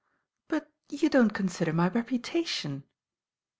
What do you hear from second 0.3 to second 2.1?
;;But you don't consider my